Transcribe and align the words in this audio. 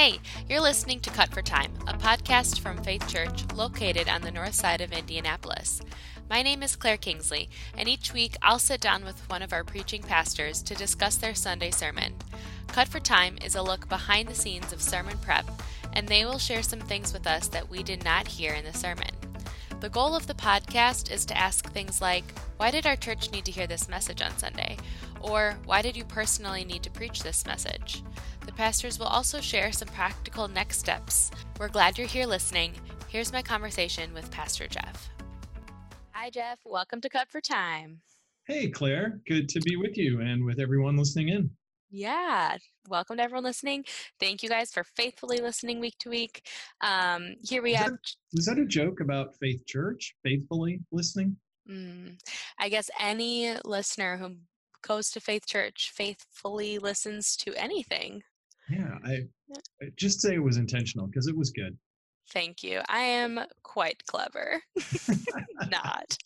Hey, 0.00 0.18
you're 0.48 0.62
listening 0.62 1.00
to 1.00 1.10
Cut 1.10 1.28
for 1.28 1.42
Time, 1.42 1.72
a 1.86 1.92
podcast 1.92 2.60
from 2.60 2.82
Faith 2.82 3.06
Church 3.06 3.44
located 3.54 4.08
on 4.08 4.22
the 4.22 4.30
north 4.30 4.54
side 4.54 4.80
of 4.80 4.92
Indianapolis. 4.92 5.82
My 6.30 6.42
name 6.42 6.62
is 6.62 6.74
Claire 6.74 6.96
Kingsley, 6.96 7.50
and 7.76 7.86
each 7.86 8.14
week 8.14 8.34
I'll 8.40 8.58
sit 8.58 8.80
down 8.80 9.04
with 9.04 9.28
one 9.28 9.42
of 9.42 9.52
our 9.52 9.62
preaching 9.62 10.02
pastors 10.02 10.62
to 10.62 10.74
discuss 10.74 11.16
their 11.16 11.34
Sunday 11.34 11.70
sermon. 11.70 12.14
Cut 12.68 12.88
for 12.88 12.98
Time 12.98 13.36
is 13.44 13.54
a 13.54 13.62
look 13.62 13.90
behind 13.90 14.30
the 14.30 14.34
scenes 14.34 14.72
of 14.72 14.80
sermon 14.80 15.18
prep, 15.18 15.44
and 15.92 16.08
they 16.08 16.24
will 16.24 16.38
share 16.38 16.62
some 16.62 16.80
things 16.80 17.12
with 17.12 17.26
us 17.26 17.48
that 17.48 17.68
we 17.68 17.82
did 17.82 18.02
not 18.02 18.26
hear 18.26 18.54
in 18.54 18.64
the 18.64 18.72
sermon. 18.72 19.10
The 19.80 19.90
goal 19.90 20.14
of 20.14 20.26
the 20.26 20.34
podcast 20.34 21.10
is 21.10 21.26
to 21.26 21.36
ask 21.36 21.70
things 21.70 22.00
like 22.00 22.24
Why 22.56 22.70
did 22.70 22.86
our 22.86 22.96
church 22.96 23.30
need 23.32 23.44
to 23.46 23.52
hear 23.52 23.66
this 23.66 23.88
message 23.88 24.22
on 24.22 24.36
Sunday? 24.38 24.78
Or 25.20 25.58
Why 25.66 25.82
did 25.82 25.94
you 25.94 26.04
personally 26.04 26.64
need 26.64 26.82
to 26.84 26.90
preach 26.90 27.22
this 27.22 27.44
message? 27.44 28.02
The 28.60 28.64
pastors 28.66 28.98
will 28.98 29.06
also 29.06 29.40
share 29.40 29.72
some 29.72 29.88
practical 29.88 30.46
next 30.46 30.80
steps. 30.80 31.30
We're 31.58 31.70
glad 31.70 31.96
you're 31.96 32.06
here 32.06 32.26
listening. 32.26 32.74
Here's 33.08 33.32
my 33.32 33.40
conversation 33.40 34.12
with 34.12 34.30
Pastor 34.30 34.68
Jeff. 34.68 35.08
Hi, 36.10 36.28
Jeff. 36.28 36.58
Welcome 36.66 37.00
to 37.00 37.08
Cut 37.08 37.30
for 37.30 37.40
Time. 37.40 38.02
Hey, 38.44 38.68
Claire. 38.68 39.22
Good 39.26 39.48
to 39.48 39.60
be 39.60 39.76
with 39.76 39.96
you 39.96 40.20
and 40.20 40.44
with 40.44 40.60
everyone 40.60 40.98
listening 40.98 41.30
in. 41.30 41.50
Yeah, 41.88 42.58
welcome 42.86 43.16
to 43.16 43.22
everyone 43.22 43.44
listening. 43.44 43.86
Thank 44.20 44.42
you 44.42 44.50
guys 44.50 44.70
for 44.70 44.84
faithfully 44.84 45.38
listening 45.38 45.80
week 45.80 45.96
to 46.00 46.10
week. 46.10 46.46
Um, 46.82 47.36
here 47.42 47.62
we 47.62 47.70
was 47.70 47.80
have. 47.80 47.90
That, 47.92 48.14
was 48.34 48.44
that 48.44 48.58
a 48.58 48.66
joke 48.66 49.00
about 49.00 49.36
Faith 49.36 49.64
Church? 49.64 50.14
Faithfully 50.22 50.82
listening? 50.92 51.34
Mm, 51.66 52.20
I 52.58 52.68
guess 52.68 52.90
any 53.00 53.54
listener 53.64 54.18
who 54.18 54.36
goes 54.86 55.10
to 55.12 55.20
Faith 55.20 55.46
Church 55.46 55.92
faithfully 55.94 56.78
listens 56.78 57.36
to 57.36 57.54
anything. 57.54 58.22
Yeah, 58.70 58.98
I, 59.04 59.18
just 59.96 60.20
say 60.20 60.34
it 60.34 60.42
was 60.42 60.56
intentional 60.56 61.06
because 61.06 61.26
it 61.26 61.36
was 61.36 61.50
good. 61.50 61.76
Thank 62.32 62.62
you. 62.62 62.80
I 62.88 63.00
am 63.00 63.40
quite 63.62 64.02
clever. 64.06 64.60
Not. 65.70 66.16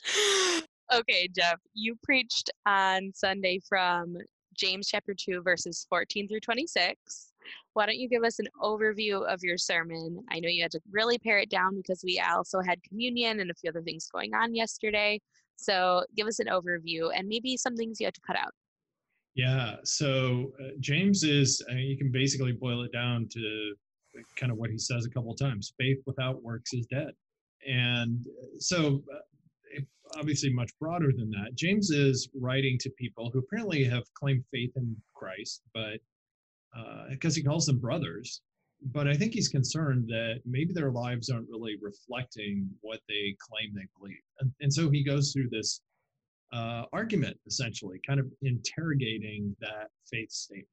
Okay, 0.93 1.29
Jeff, 1.35 1.59
you 1.73 1.97
preached 2.03 2.51
on 2.67 3.11
Sunday 3.15 3.59
from 3.67 4.17
James 4.55 4.89
chapter 4.89 5.15
2, 5.15 5.43
verses 5.43 5.87
14 5.89 6.29
through 6.29 6.41
26. 6.41 7.33
Why 7.73 7.87
don't 7.87 7.99
you 7.99 8.09
give 8.09 8.23
us 8.23 8.39
an 8.39 8.49
overview 8.63 9.27
of 9.27 9.43
your 9.43 9.59
sermon? 9.59 10.23
I 10.31 10.41
know 10.41 10.49
you 10.49 10.63
had 10.63 10.71
to 10.73 10.81
really 10.91 11.19
pare 11.19 11.39
it 11.39 11.51
down 11.51 11.75
because 11.77 12.03
we 12.05 12.21
also 12.21 12.61
had 12.61 12.83
communion 12.83 13.41
and 13.41 13.51
a 13.51 13.55
few 13.55 13.71
other 13.71 13.83
things 13.83 14.09
going 14.13 14.35
on 14.35 14.55
yesterday. 14.55 15.21
So 15.57 16.05
give 16.17 16.27
us 16.27 16.39
an 16.39 16.47
overview 16.47 17.11
and 17.15 17.29
maybe 17.29 17.57
some 17.57 17.77
things 17.77 18.01
you 18.01 18.07
had 18.07 18.15
to 18.15 18.21
cut 18.21 18.37
out. 18.37 18.53
Yeah, 19.35 19.77
so 19.83 20.53
uh, 20.61 20.69
James 20.79 21.25
is, 21.25 21.61
uh, 21.71 21.75
you 21.75 21.99
can 21.99 22.13
basically 22.13 22.53
boil 22.53 22.83
it 22.83 22.93
down 22.93 23.29
to 23.33 23.75
kind 24.37 24.53
of 24.53 24.59
what 24.59 24.71
he 24.71 24.79
says 24.79 25.05
a 25.05 25.11
couple 25.11 25.33
of 25.33 25.39
times 25.39 25.75
faith 25.77 25.99
without 26.07 26.41
works 26.43 26.73
is 26.73 26.87
dead. 26.87 27.11
And 27.69 28.25
uh, 28.27 28.59
so, 28.59 29.03
uh, 29.13 29.81
obviously, 30.17 30.53
much 30.53 30.71
broader 30.79 31.11
than 31.17 31.31
that, 31.31 31.57
James 31.57 31.91
is 31.91 32.29
writing 32.35 32.79
to 32.81 32.91
people 32.91 33.31
who 33.31 33.41
apparently 33.41 33.83
have 33.85 34.05
claimed 34.15 34.45
faith 34.53 34.71
in 34.77 34.97
Christ, 35.15 35.63
but 35.73 35.99
because 37.11 37.35
uh, 37.35 37.37
he 37.37 37.43
calls 37.43 37.67
them 37.67 37.79
brothers. 37.79 38.43
But 38.93 39.09
I 39.09 39.15
think 39.15 39.33
he's 39.33 39.49
concerned 39.49 40.09
that 40.09 40.43
maybe 40.45 40.73
their 40.73 40.91
lives 40.91 41.31
aren't 41.31 41.49
really 41.49 41.77
reflecting 41.81 42.69
what 42.83 43.01
they 43.09 43.35
claim 43.41 43.73
they 43.75 43.87
believe. 43.99 44.23
And, 44.41 44.53
and 44.61 44.73
so 44.73 44.91
he 44.91 45.03
goes 45.03 45.33
through 45.33 45.49
this 45.51 45.81
uh, 46.53 46.85
argument, 46.93 47.37
essentially, 47.47 48.01
kind 48.07 48.21
of 48.21 48.27
interrogating 48.43 49.55
that 49.61 49.89
faith 50.11 50.31
statement, 50.31 50.69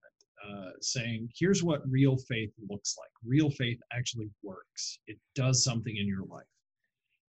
uh, 0.48 0.72
saying, 0.82 1.30
here's 1.36 1.64
what 1.64 1.82
real 1.90 2.18
faith 2.18 2.52
looks 2.70 2.96
like. 2.98 3.10
Real 3.26 3.50
faith 3.50 3.80
actually 3.94 4.30
works, 4.44 5.00
it 5.08 5.18
does 5.36 5.64
something 5.64 5.98
in 5.98 6.08
your 6.08 6.26
life, 6.26 6.44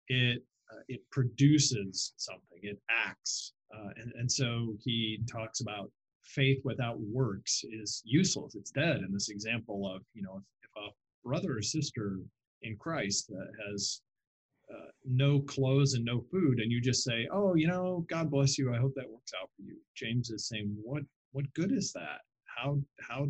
it, 0.08 0.42
uh, 0.72 0.80
it 0.88 1.00
produces 1.10 2.14
something, 2.16 2.58
it 2.62 2.80
acts. 2.90 3.52
Uh, 3.74 3.90
and, 3.96 4.12
and 4.18 4.30
so 4.30 4.74
he 4.84 5.20
talks 5.30 5.60
about 5.60 5.90
faith 6.24 6.60
without 6.64 7.00
works 7.00 7.64
is 7.64 8.02
useless, 8.04 8.54
it's 8.54 8.70
dead. 8.70 8.98
In 8.98 9.12
this 9.12 9.28
example 9.28 9.90
of, 9.92 10.02
you 10.14 10.22
know, 10.22 10.36
if, 10.36 10.44
if 10.62 10.70
a 10.76 11.28
brother 11.28 11.56
or 11.58 11.62
sister 11.62 12.18
in 12.62 12.76
Christ 12.76 13.32
has 13.68 14.02
uh, 14.72 14.90
no 15.04 15.40
clothes 15.40 15.94
and 15.94 16.04
no 16.04 16.20
food, 16.30 16.60
and 16.60 16.70
you 16.70 16.80
just 16.80 17.04
say, 17.04 17.28
"Oh, 17.32 17.54
you 17.54 17.66
know, 17.66 18.06
God 18.08 18.30
bless 18.30 18.58
you. 18.58 18.74
I 18.74 18.78
hope 18.78 18.92
that 18.96 19.10
works 19.10 19.32
out 19.40 19.50
for 19.56 19.62
you." 19.62 19.76
James 19.96 20.30
is 20.30 20.48
saying, 20.48 20.74
"What 20.82 21.02
what 21.32 21.52
good 21.54 21.72
is 21.72 21.92
that? 21.92 22.20
How 22.44 22.80
how 23.00 23.28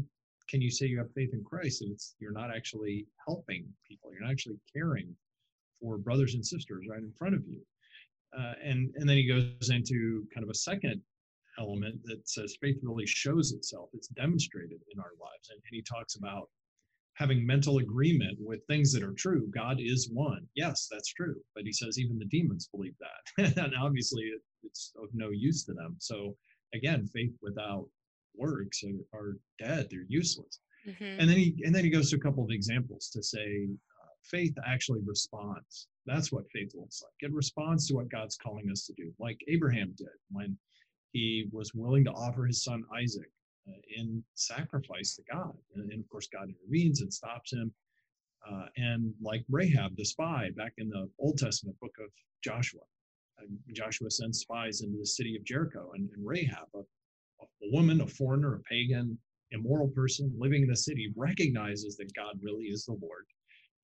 can 0.48 0.60
you 0.60 0.70
say 0.70 0.86
you 0.86 0.98
have 0.98 1.12
faith 1.14 1.30
in 1.32 1.42
Christ 1.44 1.82
if 1.82 1.90
it's 1.90 2.14
you're 2.20 2.32
not 2.32 2.54
actually 2.54 3.06
helping 3.26 3.66
people? 3.88 4.10
You're 4.12 4.22
not 4.22 4.32
actually 4.32 4.58
caring 4.72 5.14
for 5.80 5.98
brothers 5.98 6.34
and 6.34 6.44
sisters 6.44 6.86
right 6.88 7.02
in 7.02 7.12
front 7.18 7.34
of 7.34 7.46
you." 7.46 7.60
Uh, 8.38 8.54
and 8.62 8.92
and 8.96 9.08
then 9.08 9.16
he 9.16 9.26
goes 9.26 9.70
into 9.70 10.26
kind 10.34 10.44
of 10.44 10.50
a 10.50 10.54
second 10.54 11.00
element 11.58 12.00
that 12.04 12.26
says 12.28 12.56
faith 12.60 12.78
really 12.82 13.06
shows 13.06 13.52
itself. 13.52 13.90
It's 13.92 14.08
demonstrated 14.08 14.80
in 14.92 15.00
our 15.00 15.12
lives, 15.20 15.50
and, 15.50 15.58
and 15.58 15.74
he 15.74 15.82
talks 15.82 16.16
about 16.16 16.48
having 17.14 17.46
mental 17.46 17.78
agreement 17.78 18.38
with 18.40 18.66
things 18.66 18.92
that 18.92 19.02
are 19.02 19.12
true. 19.12 19.50
God 19.54 19.78
is 19.80 20.10
one. 20.12 20.46
Yes, 20.54 20.88
that's 20.90 21.12
true. 21.12 21.36
But 21.54 21.64
he 21.64 21.72
says 21.72 21.98
even 21.98 22.18
the 22.18 22.24
demons 22.26 22.68
believe 22.72 22.94
that. 23.00 23.56
and 23.62 23.74
obviously 23.80 24.22
it, 24.22 24.40
it's 24.62 24.92
of 24.96 25.08
no 25.12 25.30
use 25.30 25.64
to 25.64 25.74
them. 25.74 25.96
So 25.98 26.36
again, 26.74 27.06
faith 27.06 27.32
without 27.42 27.86
works 28.34 28.82
are, 28.84 29.18
are 29.18 29.36
dead. 29.58 29.88
They're 29.90 30.06
useless. 30.08 30.58
Mm-hmm. 30.88 31.20
And 31.20 31.30
then 31.30 31.36
he 31.36 31.62
and 31.64 31.74
then 31.74 31.84
he 31.84 31.90
goes 31.90 32.10
to 32.10 32.16
a 32.16 32.20
couple 32.20 32.42
of 32.42 32.50
examples 32.50 33.08
to 33.10 33.22
say 33.22 33.68
uh, 33.68 34.08
faith 34.24 34.54
actually 34.66 35.00
responds. 35.04 35.88
That's 36.06 36.32
what 36.32 36.50
faith 36.52 36.72
looks 36.74 37.02
like. 37.02 37.30
It 37.30 37.34
responds 37.34 37.86
to 37.88 37.94
what 37.94 38.10
God's 38.10 38.36
calling 38.36 38.68
us 38.70 38.86
to 38.86 38.92
do, 38.94 39.12
like 39.20 39.38
Abraham 39.48 39.94
did 39.96 40.08
when 40.30 40.56
he 41.12 41.48
was 41.52 41.72
willing 41.74 42.04
to 42.04 42.10
offer 42.10 42.46
his 42.46 42.64
son 42.64 42.82
Isaac 43.00 43.30
in 43.96 44.22
sacrifice 44.34 45.14
to 45.16 45.22
God. 45.30 45.52
And, 45.74 45.90
and, 45.90 46.00
of 46.00 46.08
course, 46.08 46.28
God 46.32 46.48
intervenes 46.48 47.00
and 47.00 47.12
stops 47.12 47.52
him. 47.52 47.72
Uh, 48.50 48.66
and 48.76 49.14
like 49.22 49.44
Rahab, 49.48 49.96
the 49.96 50.04
spy, 50.04 50.50
back 50.56 50.72
in 50.78 50.88
the 50.88 51.08
Old 51.18 51.38
Testament 51.38 51.78
book 51.80 51.94
of 52.00 52.10
Joshua, 52.42 52.80
uh, 53.40 53.46
Joshua 53.72 54.10
sends 54.10 54.40
spies 54.40 54.82
into 54.82 54.98
the 54.98 55.06
city 55.06 55.36
of 55.36 55.44
Jericho, 55.44 55.92
and, 55.94 56.10
and 56.10 56.26
Rahab, 56.26 56.66
a, 56.74 56.80
a, 56.80 57.70
woman, 57.72 58.00
a 58.00 58.06
foreigner, 58.06 58.56
a 58.56 58.60
pagan, 58.60 59.16
immoral 59.52 59.88
person 59.88 60.34
living 60.36 60.62
in 60.62 60.68
the 60.68 60.76
city, 60.76 61.12
recognizes 61.16 61.96
that 61.96 62.12
God 62.14 62.38
really 62.42 62.64
is 62.64 62.84
the 62.84 62.98
Lord 63.00 63.26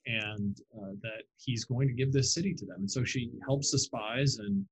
and 0.06 0.58
uh, 0.76 0.92
that 1.02 1.22
he's 1.36 1.64
going 1.64 1.86
to 1.86 1.94
give 1.94 2.12
this 2.12 2.34
city 2.34 2.54
to 2.54 2.66
them. 2.66 2.78
And 2.80 2.90
so 2.90 3.04
she 3.04 3.30
helps 3.46 3.70
the 3.70 3.78
spies 3.78 4.38
and 4.38 4.64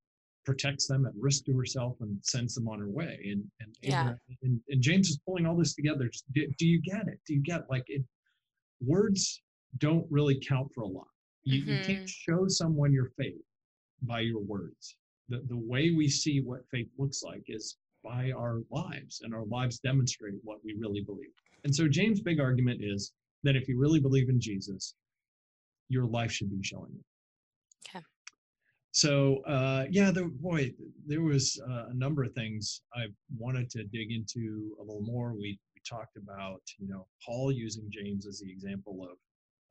protects 0.47 0.87
them 0.87 1.05
at 1.05 1.12
risk 1.19 1.45
to 1.45 1.57
herself 1.57 1.97
and 2.01 2.19
sends 2.23 2.55
them 2.55 2.69
on 2.69 2.79
her 2.79 2.89
way. 2.89 3.19
And 3.25 3.45
and, 3.61 3.77
yeah. 3.83 4.12
and, 4.43 4.61
and 4.69 4.81
James 4.81 5.11
is 5.11 5.19
pulling 5.27 5.45
all 5.45 5.57
this 5.57 5.75
together. 5.75 6.09
Do, 6.33 6.47
do, 6.59 6.67
you 6.67 6.81
get 6.81 7.09
it? 7.09 7.19
Do 7.27 7.34
you 7.34 7.43
get 7.43 7.69
like 7.69 7.84
it? 7.89 8.03
Words 8.81 9.43
don't 9.79 10.07
really 10.09 10.41
count 10.47 10.69
for 10.75 10.83
a 10.83 10.87
lot. 10.87 11.09
You, 11.43 11.61
mm-hmm. 11.61 11.71
you 11.71 11.77
can't 11.79 11.99
mm-hmm. 12.05 12.07
show 12.07 12.49
someone 12.49 12.93
your 12.93 13.11
faith 13.19 13.43
by 14.03 14.21
your 14.21 14.41
words. 14.41 14.97
The, 15.29 15.43
the 15.49 15.57
way 15.57 15.91
we 15.91 16.09
see 16.09 16.41
what 16.41 16.61
faith 16.71 16.89
looks 16.99 17.23
like 17.23 17.43
is 17.49 17.77
by 18.05 18.31
our 18.31 18.61
lives, 18.71 19.23
and 19.23 19.34
our 19.34 19.45
lives 19.47 19.81
demonstrate 19.81 20.34
what 20.45 20.59
we 20.65 20.77
really 20.78 21.01
believe. 21.01 21.33
And 21.65 21.75
so 21.75 21.89
James' 21.89 22.21
big 22.21 22.39
argument 22.39 22.81
is 22.83 23.13
that 23.43 23.57
if 23.57 23.69
you 23.69 23.77
really 23.78 23.99
believe 23.99 24.28
in 24.28 24.41
Jesus, 24.41 24.95
your 25.89 26.07
life 26.07 26.31
should 26.31 26.51
be 26.51 26.63
showing 26.63 26.93
it. 26.95 27.97
Okay. 27.97 28.05
So 28.97 29.43
uh, 29.47 29.84
yeah, 29.91 30.10
boy, 30.41 30.72
there 31.07 31.21
was 31.21 31.60
uh, 31.69 31.89
a 31.91 31.95
number 31.95 32.25
of 32.25 32.33
things 32.33 32.81
I 32.95 33.09
wanted 33.37 33.69
to 33.72 33.84
dig 33.84 34.10
into 34.10 34.75
a 34.81 34.83
little 34.83 35.03
more. 35.03 35.34
We, 35.34 35.60
we 35.75 35.83
talked 35.87 36.16
about 36.16 36.63
you 36.78 36.89
know 36.89 37.07
Paul 37.22 37.53
using 37.53 37.91
James 37.91 38.27
as 38.27 38.41
the 38.41 38.51
example 38.51 39.03
of 39.03 39.19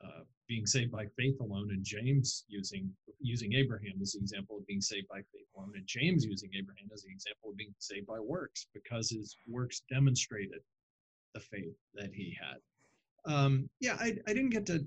uh, 0.07 0.21
being 0.47 0.67
saved 0.67 0.91
by 0.91 1.07
faith 1.17 1.41
alone, 1.41 1.69
and 1.71 1.83
James 1.83 2.45
using 2.49 2.87
using 3.19 3.53
Abraham 3.53 3.93
as 3.99 4.11
the 4.11 4.19
example 4.19 4.57
of 4.57 4.67
being 4.67 4.79
saved 4.79 5.07
by 5.07 5.21
faith 5.33 5.47
alone, 5.57 5.71
and 5.73 5.87
James 5.87 6.23
using 6.23 6.51
Abraham 6.55 6.87
as 6.93 7.01
the 7.01 7.11
example 7.11 7.49
of 7.49 7.57
being 7.57 7.73
saved 7.79 8.05
by 8.05 8.19
works 8.19 8.67
because 8.75 9.09
his 9.09 9.35
works 9.47 9.81
demonstrated 9.91 10.61
the 11.33 11.39
faith 11.39 11.73
that 11.95 12.11
he 12.13 12.37
had. 12.39 12.59
Um, 13.33 13.71
yeah, 13.79 13.97
I, 13.99 14.17
I 14.27 14.33
didn't 14.33 14.51
get 14.51 14.67
to 14.67 14.85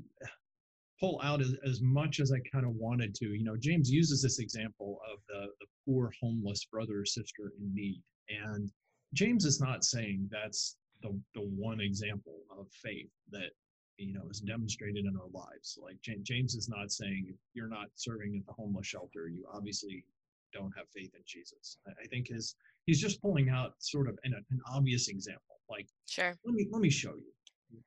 pull 1.01 1.21
out 1.23 1.41
as, 1.41 1.55
as 1.65 1.81
much 1.81 2.21
as 2.21 2.33
I 2.33 2.39
kind 2.53 2.67
of 2.67 2.75
wanted 2.75 3.15
to. 3.17 3.27
You 3.27 3.45
know, 3.45 3.57
James 3.57 3.91
uses 3.91 4.23
this 4.23 4.39
example 4.39 5.01
of 5.13 5.21
the, 5.29 5.47
the 5.61 5.67
poor 5.87 6.11
homeless 6.21 6.65
brother 6.65 7.01
or 7.01 7.05
sister 7.05 7.53
in 7.61 7.75
need. 7.75 8.03
And 8.29 8.71
James 9.15 9.45
is 9.45 9.61
not 9.61 9.85
saying 9.85 10.29
that's 10.31 10.77
the, 11.03 11.19
the 11.35 11.41
one 11.41 11.81
example 11.81 12.41
of 12.51 12.67
faith 12.83 13.11
that 13.31 13.51
you 13.99 14.13
know 14.13 14.23
is 14.31 14.41
demonstrated 14.41 15.05
in 15.05 15.17
our 15.17 15.29
lives 15.33 15.79
like 15.83 15.97
james 16.23 16.55
is 16.55 16.69
not 16.69 16.91
saying 16.91 17.27
if 17.29 17.37
you're 17.53 17.69
not 17.69 17.89
serving 17.97 18.37
at 18.39 18.47
the 18.47 18.53
homeless 18.53 18.87
shelter 18.87 19.29
you 19.29 19.45
obviously 19.53 20.05
don't 20.53 20.73
have 20.77 20.87
faith 20.95 21.11
in 21.15 21.23
jesus 21.27 21.79
i 22.03 22.07
think 22.07 22.29
his 22.29 22.55
he's 22.87 23.01
just 23.01 23.21
pulling 23.21 23.49
out 23.51 23.75
sort 23.79 24.09
of 24.09 24.17
an, 24.25 24.33
an 24.35 24.61
obvious 24.73 25.09
example 25.09 25.57
like 25.69 25.87
sure 26.07 26.35
let 26.45 26.55
me 26.55 26.67
let 26.71 26.81
me 26.81 26.91
show 26.91 27.15
you 27.17 27.33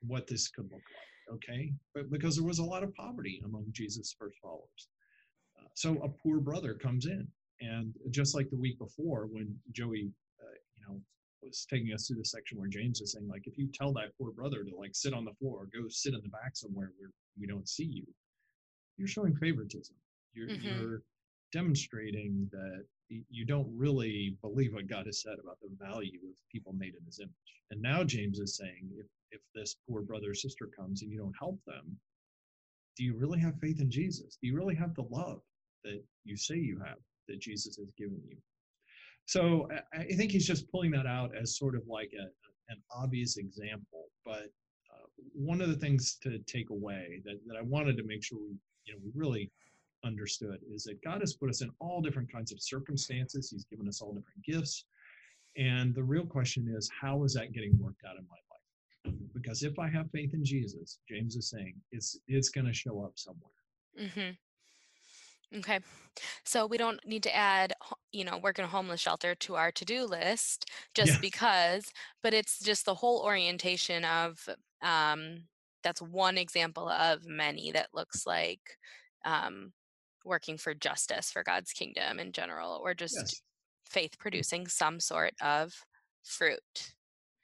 what 0.06 0.28
this 0.28 0.50
could 0.50 0.66
look 0.66 0.74
like 0.74 1.11
okay? 1.34 1.74
But 1.94 2.12
because 2.12 2.36
there 2.36 2.46
was 2.46 2.60
a 2.60 2.64
lot 2.64 2.84
of 2.84 2.94
poverty 2.96 3.42
among 3.46 3.66
Jesus' 3.72 4.16
first 4.18 4.38
followers. 4.42 4.90
Uh, 5.60 5.68
so 5.76 6.02
a 6.04 6.10
poor 6.10 6.40
brother 6.40 6.74
comes 6.74 7.06
in. 7.06 7.28
And 7.62 7.94
just 8.10 8.34
like 8.36 8.50
the 8.50 8.58
week 8.58 8.80
before, 8.80 9.28
when 9.28 9.56
Joey, 9.72 10.12
uh, 10.42 10.58
you 10.78 10.88
know, 10.88 11.00
was 11.44 11.66
taking 11.70 11.94
us 11.94 12.08
through 12.08 12.18
the 12.18 12.26
section 12.26 12.58
where 12.58 12.68
James 12.68 13.02
is 13.02 13.14
saying, 13.14 13.28
like, 13.28 13.46
if 13.46 13.58
you 13.58 13.68
tell 13.74 13.94
that 13.94 14.18
poor 14.18 14.32
brother 14.32 14.64
to 14.64 14.76
like 14.76 14.96
sit 14.96 15.14
on 15.14 15.26
the 15.26 15.34
floor 15.34 15.62
or 15.62 15.66
go 15.66 15.88
sit 15.90 16.14
in 16.14 16.22
the 16.24 16.30
back 16.30 16.56
somewhere 16.56 16.92
where 16.98 17.12
we 17.40 17.48
don't 17.48 17.70
see 17.70 17.86
you, 17.86 18.06
you're 18.98 19.08
showing 19.08 19.36
favoritism. 19.36 19.96
You're, 20.34 20.48
mm-hmm. 20.50 20.82
you're 20.82 21.02
demonstrating 21.52 22.50
that 22.52 22.86
you 23.10 23.46
don't 23.46 23.68
really 23.76 24.38
believe 24.42 24.74
what 24.74 24.88
God 24.88 25.06
has 25.06 25.22
said 25.22 25.36
about 25.44 25.58
the 25.62 25.70
value 25.84 26.20
of 26.30 26.36
people 26.52 26.74
made 26.74 26.94
in 26.98 27.06
his 27.06 27.20
image. 27.20 27.32
And 27.70 27.82
now 27.82 28.04
James 28.04 28.40
is 28.40 28.58
saying 28.58 28.90
if, 28.98 29.06
if 29.32 29.42
this 29.56 29.78
poor 29.88 30.02
brother 30.02 30.32
or 30.32 30.34
sister 30.34 30.68
comes 30.68 31.02
and 31.02 31.12
you 31.12 31.18
don't 31.18 31.36
help 31.40 31.60
them, 31.66 31.98
do 32.98 33.04
you 33.04 33.16
really 33.16 33.40
have 33.40 33.60
faith 33.60 33.80
in 33.80 33.90
Jesus? 33.90 34.38
Do 34.42 34.48
you 34.48 34.56
really 34.56 34.76
have 34.76 34.94
the 34.96 35.04
love 35.10 35.42
that 35.84 36.04
you 36.24 36.38
say 36.38 36.56
you 36.56 36.80
have 36.86 36.98
that 37.28 37.40
Jesus 37.40 37.78
has 37.78 37.92
given 37.98 38.22
you? 38.28 38.38
So 39.26 39.70
I 39.94 40.14
think 40.16 40.32
he's 40.32 40.48
just 40.48 40.70
pulling 40.70 40.92
that 40.92 41.06
out 41.06 41.32
as 41.40 41.58
sort 41.58 41.76
of 41.76 41.84
like 41.88 42.12
a, 42.14 42.24
an 42.72 42.82
obvious 42.94 43.38
example. 43.38 44.10
But 44.26 44.52
uh, 44.92 45.08
one 45.34 45.62
of 45.62 45.70
the 45.70 45.76
things 45.76 46.18
to 46.24 46.40
take 46.40 46.70
away 46.70 47.22
that, 47.26 47.40
that 47.48 47.56
I 47.58 47.62
wanted 47.62 47.98
to 47.98 48.04
make 48.04 48.24
sure 48.24 48.40
we, 48.40 48.56
you 48.86 48.94
know, 48.94 49.00
we 49.04 49.12
really 49.16 49.50
understood 50.04 50.60
is 50.74 50.84
that 50.84 51.02
God 51.04 51.22
has 51.22 51.34
put 51.34 51.50
us 51.50 51.62
in 51.62 51.72
all 51.80 52.02
different 52.02 52.32
kinds 52.32 52.52
of 52.52 52.62
circumstances. 52.62 53.50
He's 53.52 53.66
given 53.66 53.88
us 53.88 54.02
all 54.02 54.14
different 54.14 54.44
gifts. 54.44 54.86
And 55.58 55.94
the 55.94 56.04
real 56.04 56.26
question 56.26 56.74
is, 56.76 56.90
how 57.00 57.24
is 57.24 57.34
that 57.34 57.54
getting 57.54 57.78
worked 57.80 58.02
out 58.08 58.18
in 58.18 58.26
my 58.30 58.36
life? 58.36 58.51
Because 59.34 59.64
if 59.64 59.78
I 59.80 59.90
have 59.90 60.12
faith 60.12 60.34
in 60.34 60.44
Jesus, 60.46 61.00
James 61.10 61.36
is 61.36 61.50
saying 61.50 61.76
it's 61.92 62.20
it's 62.28 62.50
going 62.50 62.68
to 62.68 62.74
show 62.74 63.04
up 63.04 63.14
somewhere. 63.16 63.52
Mm-hmm. 64.00 65.58
Okay, 65.60 65.80
so 66.46 66.66
we 66.66 66.78
don't 66.78 67.00
need 67.06 67.24
to 67.24 67.36
add, 67.36 67.74
you 68.12 68.24
know, 68.24 68.38
work 68.38 68.60
in 68.60 68.66
a 68.66 68.70
homeless 68.70 69.02
shelter 69.02 69.36
to 69.36 69.56
our 69.56 69.72
to-do 69.72 70.06
list 70.06 70.70
just 70.94 71.20
because, 71.22 71.86
but 72.24 72.34
it's 72.34 72.60
just 72.60 72.86
the 72.86 72.96
whole 72.96 73.22
orientation 73.24 74.06
of. 74.06 74.48
Um, 74.82 75.44
that's 75.84 76.00
one 76.00 76.38
example 76.38 76.88
of 76.88 77.26
many 77.26 77.72
that 77.72 77.88
looks 77.92 78.28
like 78.28 78.78
um, 79.26 79.74
working 80.24 80.56
for 80.56 80.76
justice 80.76 81.32
for 81.32 81.44
God's 81.44 81.72
kingdom 81.72 82.20
in 82.20 82.32
general, 82.34 82.80
or 82.84 82.94
just 82.94 83.16
yes. 83.16 83.42
faith 83.90 84.20
producing 84.20 84.68
some 84.68 85.00
sort 85.00 85.34
of 85.42 85.74
fruit. 86.24 86.94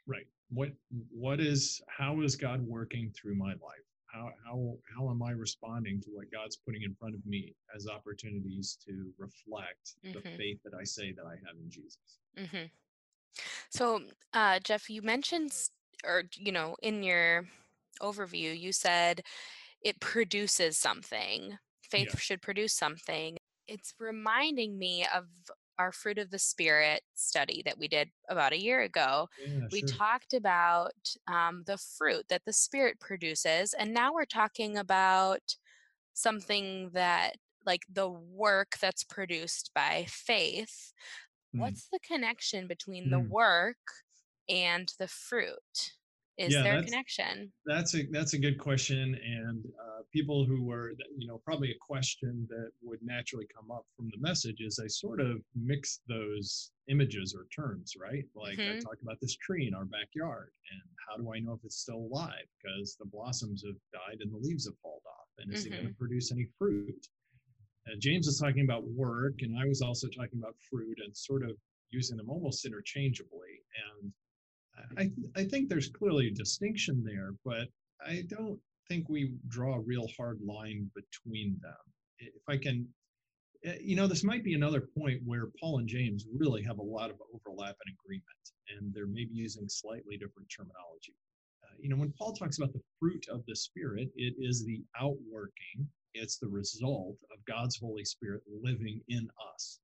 Right. 0.05 0.27
What 0.49 0.69
what 1.11 1.39
is 1.39 1.81
how 1.87 2.21
is 2.21 2.35
God 2.35 2.61
working 2.61 3.11
through 3.11 3.35
my 3.35 3.51
life? 3.51 3.85
How 4.11 4.29
how 4.45 4.77
how 4.95 5.09
am 5.09 5.21
I 5.21 5.31
responding 5.31 6.01
to 6.01 6.09
what 6.11 6.31
God's 6.31 6.57
putting 6.57 6.83
in 6.83 6.95
front 6.95 7.15
of 7.15 7.25
me 7.25 7.53
as 7.75 7.87
opportunities 7.87 8.77
to 8.85 9.11
reflect 9.17 9.95
mm-hmm. 10.05 10.13
the 10.13 10.37
faith 10.37 10.59
that 10.63 10.73
I 10.79 10.83
say 10.83 11.11
that 11.13 11.25
I 11.25 11.35
have 11.45 11.57
in 11.61 11.69
Jesus? 11.69 11.97
Mm-hmm. 12.37 12.65
So, 13.69 14.01
uh, 14.33 14.59
Jeff, 14.63 14.89
you 14.89 15.01
mentioned, 15.01 15.51
or 16.05 16.23
you 16.35 16.51
know, 16.51 16.75
in 16.81 17.03
your 17.03 17.45
overview, 18.01 18.57
you 18.57 18.71
said 18.71 19.21
it 19.81 19.99
produces 19.99 20.77
something 20.77 21.57
faith 21.89 22.09
yeah. 22.13 22.19
should 22.19 22.41
produce 22.41 22.73
something. 22.73 23.37
It's 23.67 23.93
reminding 23.99 24.77
me 24.77 25.05
of 25.13 25.25
our 25.79 25.91
fruit 25.91 26.17
of 26.17 26.31
the 26.31 26.39
spirit 26.39 27.01
study 27.13 27.61
that 27.65 27.77
we 27.77 27.87
did 27.87 28.09
about 28.29 28.53
a 28.53 28.61
year 28.61 28.81
ago 28.81 29.27
yeah, 29.45 29.67
we 29.71 29.79
sure. 29.79 29.89
talked 29.89 30.33
about 30.33 30.93
um, 31.27 31.63
the 31.65 31.77
fruit 31.77 32.25
that 32.29 32.43
the 32.45 32.53
spirit 32.53 32.99
produces 32.99 33.73
and 33.73 33.93
now 33.93 34.13
we're 34.13 34.25
talking 34.25 34.77
about 34.77 35.41
something 36.13 36.89
that 36.93 37.35
like 37.65 37.83
the 37.91 38.09
work 38.09 38.75
that's 38.81 39.03
produced 39.03 39.71
by 39.75 40.05
faith 40.07 40.93
mm. 41.55 41.59
what's 41.59 41.87
the 41.91 41.99
connection 41.99 42.67
between 42.67 43.07
mm. 43.07 43.11
the 43.11 43.19
work 43.19 43.77
and 44.49 44.93
the 44.99 45.07
fruit 45.07 45.93
is 46.37 46.53
yeah, 46.53 46.63
there 46.63 46.77
a 46.77 46.83
connection 46.83 47.51
that's 47.65 47.95
a 47.95 48.03
that's 48.11 48.33
a 48.33 48.37
good 48.37 48.59
question 48.59 49.17
and 49.23 49.65
uh, 49.65 50.01
people 50.13 50.45
who 50.45 50.63
were 50.63 50.93
you 51.17 51.27
know 51.27 51.41
probably 51.43 51.71
a 51.71 51.77
question 51.81 52.47
that 52.49 52.69
would 52.83 52.99
naturally 53.01 53.47
come 53.53 53.71
up 53.71 53.85
from 53.95 54.09
the 54.11 54.19
message 54.19 54.57
is 54.59 54.79
i 54.83 54.87
sort 54.87 55.19
of 55.19 55.41
mix 55.55 56.01
those 56.07 56.71
images 56.89 57.35
or 57.35 57.45
terms 57.53 57.93
right 57.99 58.25
like 58.35 58.57
mm-hmm. 58.57 58.77
i 58.77 58.79
talk 58.79 58.97
about 59.01 59.17
this 59.21 59.35
tree 59.37 59.67
in 59.67 59.73
our 59.73 59.85
backyard 59.85 60.51
and 60.71 60.81
how 61.07 61.17
do 61.17 61.33
i 61.33 61.39
know 61.39 61.53
if 61.53 61.63
it's 61.63 61.79
still 61.79 62.07
alive 62.11 62.45
because 62.61 62.95
the 62.99 63.05
blossoms 63.05 63.63
have 63.65 63.75
died 63.91 64.21
and 64.21 64.31
the 64.31 64.47
leaves 64.47 64.65
have 64.65 64.77
fallen 64.81 64.99
off 65.07 65.27
and 65.39 65.53
is 65.53 65.65
mm-hmm. 65.65 65.73
it 65.73 65.77
going 65.77 65.87
to 65.87 65.97
produce 65.97 66.31
any 66.31 66.45
fruit 66.57 67.07
uh, 67.87 67.95
james 67.99 68.27
was 68.27 68.39
talking 68.39 68.63
about 68.63 68.83
work 68.89 69.33
and 69.41 69.57
i 69.57 69.65
was 69.65 69.81
also 69.81 70.07
talking 70.07 70.39
about 70.39 70.55
fruit 70.69 70.97
and 71.03 71.15
sort 71.15 71.43
of 71.43 71.51
using 71.89 72.17
them 72.17 72.29
almost 72.29 72.65
interchangeably 72.65 73.63
and 74.01 74.11
I, 74.97 75.11
I 75.35 75.43
think 75.43 75.69
there's 75.69 75.89
clearly 75.89 76.27
a 76.27 76.31
distinction 76.31 77.03
there, 77.05 77.31
but 77.45 77.67
I 78.05 78.23
don't 78.27 78.59
think 78.87 79.09
we 79.09 79.33
draw 79.47 79.75
a 79.75 79.81
real 79.81 80.07
hard 80.17 80.39
line 80.41 80.89
between 80.95 81.59
them. 81.61 81.73
If 82.19 82.43
I 82.47 82.57
can, 82.57 82.87
eh, 83.63 83.77
you 83.81 83.95
know, 83.95 84.07
this 84.07 84.23
might 84.23 84.43
be 84.43 84.53
another 84.53 84.81
point 84.97 85.21
where 85.25 85.47
Paul 85.59 85.79
and 85.79 85.87
James 85.87 86.25
really 86.33 86.63
have 86.63 86.79
a 86.79 86.83
lot 86.83 87.09
of 87.09 87.17
overlap 87.33 87.75
and 87.85 87.95
agreement, 88.01 88.23
and 88.69 88.93
they're 88.93 89.07
maybe 89.07 89.33
using 89.33 89.67
slightly 89.67 90.17
different 90.17 90.49
terminology. 90.55 91.15
Uh, 91.63 91.75
you 91.79 91.89
know, 91.89 91.97
when 91.97 92.13
Paul 92.17 92.33
talks 92.33 92.57
about 92.57 92.73
the 92.73 92.83
fruit 92.99 93.25
of 93.29 93.43
the 93.47 93.55
Spirit, 93.55 94.09
it 94.15 94.35
is 94.39 94.65
the 94.65 94.83
outworking, 94.99 95.87
it's 96.13 96.37
the 96.37 96.47
result 96.47 97.17
of 97.31 97.45
God's 97.45 97.77
Holy 97.77 98.05
Spirit 98.05 98.41
living 98.63 99.01
in 99.09 99.29
us. 99.53 99.79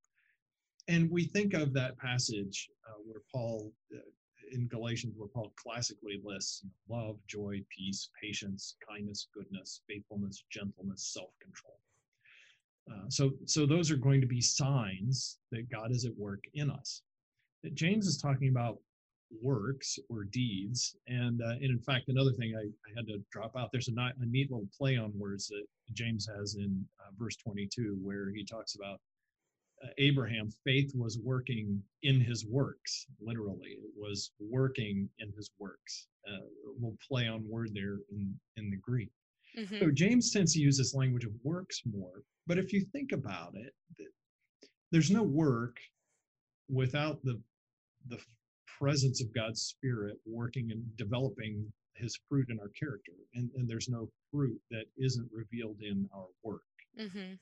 And 0.88 1.10
we 1.10 1.26
think 1.26 1.54
of 1.54 1.74
that 1.74 1.98
passage 1.98 2.70
uh, 2.90 3.00
where 3.06 3.22
Paul 3.32 3.72
uh, 3.96 4.00
in 4.52 4.68
Galatians 4.68 5.16
where 5.18 5.30
Paul 5.30 5.54
classically 5.56 6.22
lists 6.24 6.62
you 6.64 6.70
know, 6.70 6.96
love, 6.96 7.18
joy, 7.28 7.62
peace, 7.76 8.10
patience, 8.22 8.76
kindness, 8.88 9.28
goodness, 9.34 9.82
faithfulness, 9.88 10.44
gentleness, 10.52 11.12
self-control. 11.14 11.80
Uh, 12.92 13.10
so, 13.10 13.32
so 13.46 13.66
those 13.66 13.92
are 13.92 13.98
going 13.98 14.20
to 14.22 14.28
be 14.28 14.42
signs 14.42 15.38
that 15.52 15.70
God 15.70 15.92
is 15.92 16.06
at 16.06 16.18
work 16.18 16.44
in 16.54 16.70
us. 16.70 17.02
James 17.74 18.08
is 18.08 18.18
talking 18.18 18.50
about 18.50 18.78
works 19.42 19.98
or 20.10 20.26
deeds, 20.26 20.96
and, 21.08 21.42
uh, 21.42 21.54
and 21.54 21.64
in 21.64 21.80
fact, 21.80 22.10
another 22.10 22.34
thing 22.34 22.54
I, 22.56 22.66
I, 22.66 22.94
had 22.96 23.08
to 23.08 23.20
drop 23.32 23.56
out. 23.58 23.70
There's 23.72 23.88
a, 23.88 23.94
a 23.94 24.26
neat 24.26 24.52
little 24.52 24.68
play 24.78 24.98
on 24.98 25.18
words 25.18 25.48
that 25.48 25.64
James 25.94 26.28
has 26.38 26.56
in 26.56 26.86
uh, 27.00 27.12
verse 27.18 27.38
22, 27.38 27.98
where 28.02 28.32
he 28.32 28.46
talks 28.46 28.76
about 28.76 29.00
Abraham, 29.98 30.50
faith 30.64 30.92
was 30.96 31.20
working 31.20 31.82
in 32.04 32.20
his 32.22 32.46
works, 32.46 33.06
literally. 33.20 33.72
It 33.72 33.92
was 33.96 34.32
working 34.40 35.10
in 35.20 35.32
his 35.36 35.50
works. 35.60 36.08
Uh, 36.28 36.46
we'll 36.80 36.98
play 37.06 37.28
on 37.28 37.48
word 37.50 37.72
there 37.74 37.98
in, 38.12 38.34
in 38.56 38.70
the 38.70 38.78
Greek. 38.78 39.10
Mm-hmm. 39.58 39.80
So 39.80 39.92
James 39.92 40.32
tends 40.32 40.54
to 40.54 40.60
use 40.60 40.78
this 40.78 40.96
language 40.96 41.26
of 41.26 41.32
works 41.44 41.82
more. 41.86 42.24
But 42.48 42.58
if 42.58 42.74
you 42.74 42.86
think 42.92 43.12
about 43.12 43.56
it, 43.56 43.74
there's 44.92 45.12
no 45.12 45.24
work 45.24 45.78
without 46.70 47.24
the 47.24 47.42
the 48.08 48.20
presence 48.80 49.22
of 49.22 49.34
God's 49.34 49.62
Spirit 49.62 50.18
working 50.26 50.72
and 50.72 50.84
developing 50.98 51.72
his 51.96 52.20
fruit 52.28 52.48
in 52.50 52.60
our 52.60 52.70
character. 52.78 53.14
And, 53.36 53.50
and 53.56 53.70
there's 53.70 53.88
no 53.88 54.10
fruit 54.32 54.60
that 54.72 54.86
isn't 54.98 55.30
revealed 55.32 55.78
in 55.82 56.10
our 56.14 56.26
work. 56.44 56.64
Mm-hmm. 57.00 57.36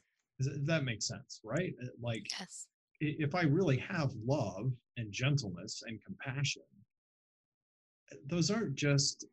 That 0.65 0.83
makes 0.83 1.07
sense, 1.07 1.41
right? 1.43 1.73
Uh, 1.83 1.87
like, 2.01 2.25
yes. 2.39 2.67
if 2.99 3.35
I 3.35 3.43
really 3.43 3.77
have 3.77 4.11
love 4.25 4.71
and 4.97 5.11
gentleness 5.11 5.83
and 5.85 6.03
compassion, 6.03 6.63
uh, 8.11 8.17
those 8.27 8.51
aren't 8.51 8.75
just 8.75 9.25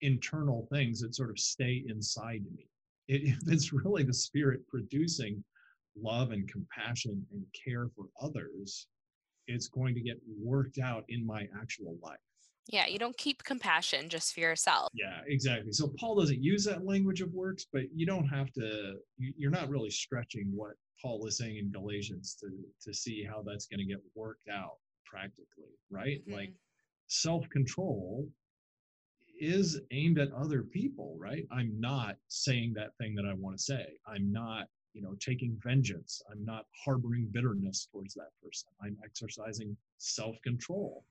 internal 0.00 0.66
things 0.72 1.00
that 1.00 1.14
sort 1.14 1.30
of 1.30 1.38
stay 1.38 1.84
inside 1.88 2.42
me. 2.54 2.66
if 3.08 3.38
it's 3.46 3.72
really 3.72 4.04
the 4.04 4.14
spirit 4.14 4.66
producing 4.68 5.42
love 6.00 6.30
and 6.30 6.50
compassion 6.50 7.24
and 7.32 7.44
care 7.52 7.88
for 7.94 8.06
others, 8.20 8.86
it's 9.48 9.68
going 9.68 9.94
to 9.94 10.00
get 10.00 10.18
worked 10.40 10.78
out 10.78 11.04
in 11.08 11.26
my 11.26 11.46
actual 11.60 11.96
life. 12.02 12.18
Yeah, 12.68 12.86
you 12.86 12.98
don't 12.98 13.16
keep 13.16 13.42
compassion 13.42 14.08
just 14.08 14.34
for 14.34 14.40
yourself. 14.40 14.88
Yeah, 14.94 15.20
exactly. 15.26 15.72
So 15.72 15.92
Paul 15.98 16.16
doesn't 16.16 16.42
use 16.42 16.64
that 16.64 16.86
language 16.86 17.20
of 17.20 17.32
works, 17.32 17.66
but 17.72 17.82
you 17.94 18.06
don't 18.06 18.26
have 18.28 18.52
to. 18.52 18.94
You're 19.18 19.50
not 19.50 19.68
really 19.68 19.90
stretching 19.90 20.50
what 20.54 20.72
Paul 21.00 21.26
is 21.26 21.38
saying 21.38 21.56
in 21.56 21.72
Galatians 21.72 22.36
to 22.40 22.50
to 22.82 22.94
see 22.94 23.24
how 23.24 23.42
that's 23.42 23.66
going 23.66 23.80
to 23.80 23.84
get 23.86 24.00
worked 24.14 24.48
out 24.48 24.76
practically, 25.04 25.74
right? 25.90 26.20
Mm-hmm. 26.22 26.34
Like 26.34 26.52
self 27.08 27.48
control 27.50 28.28
is 29.40 29.80
aimed 29.90 30.18
at 30.18 30.32
other 30.32 30.62
people, 30.62 31.16
right? 31.18 31.46
I'm 31.50 31.72
not 31.80 32.16
saying 32.28 32.74
that 32.76 32.96
thing 32.98 33.16
that 33.16 33.24
I 33.24 33.34
want 33.34 33.58
to 33.58 33.62
say. 33.62 33.86
I'm 34.06 34.32
not, 34.32 34.68
you 34.92 35.02
know, 35.02 35.16
taking 35.18 35.58
vengeance. 35.64 36.22
I'm 36.30 36.44
not 36.44 36.66
harboring 36.84 37.28
bitterness 37.32 37.88
towards 37.90 38.14
that 38.14 38.30
person. 38.40 38.68
I'm 38.80 38.96
exercising 39.04 39.76
self 39.98 40.36
control 40.42 41.04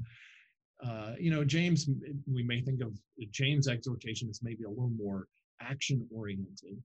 uh, 0.86 1.14
you 1.20 1.30
know, 1.30 1.44
James, 1.44 1.88
we 2.32 2.44
may 2.44 2.62
think 2.62 2.82
of 2.82 2.98
James' 3.32 3.68
exhortation 3.68 4.30
as 4.30 4.42
maybe 4.42 4.64
a 4.64 4.70
little 4.70 4.92
more 4.98 5.28
action 5.62 6.08
oriented. 6.14 6.82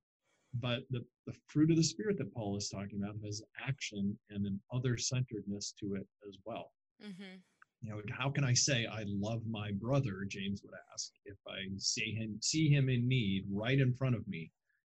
But 0.60 0.80
the, 0.90 1.04
the 1.26 1.34
fruit 1.48 1.70
of 1.70 1.76
the 1.76 1.82
spirit 1.82 2.18
that 2.18 2.32
Paul 2.32 2.56
is 2.56 2.68
talking 2.68 3.00
about 3.02 3.16
has 3.24 3.42
action 3.66 4.18
and 4.30 4.46
an 4.46 4.60
other 4.72 4.96
centeredness 4.96 5.74
to 5.80 5.94
it 5.94 6.06
as 6.28 6.36
well. 6.44 6.72
Mm-hmm. 7.04 7.36
You 7.82 7.90
know, 7.90 8.00
how 8.10 8.30
can 8.30 8.44
I 8.44 8.54
say 8.54 8.86
I 8.86 9.04
love 9.06 9.42
my 9.48 9.70
brother? 9.72 10.24
James 10.28 10.62
would 10.64 10.74
ask 10.92 11.12
if 11.26 11.36
I 11.46 11.68
see 11.76 12.14
him 12.14 12.38
see 12.40 12.68
him 12.68 12.88
in 12.88 13.06
need 13.06 13.44
right 13.50 13.78
in 13.78 13.94
front 13.94 14.16
of 14.16 14.26
me, 14.26 14.50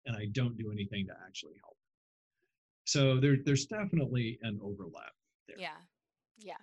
and 0.05 0.15
I 0.15 0.26
don't 0.33 0.59
do 0.59 0.71
anything 0.71 1.07
to 1.07 1.15
actually 1.26 1.55
help. 1.62 1.76
So 2.85 3.19
there, 3.19 3.37
there's 3.45 3.67
definitely 3.67 4.38
an 4.43 4.61
overlap 4.62 5.12
there. 5.49 5.57
Yeah, 5.59 5.79
yeah. 6.38 6.55